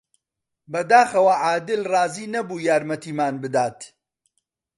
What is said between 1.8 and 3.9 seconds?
ڕازی نەبوو یارمەتیمان بدات.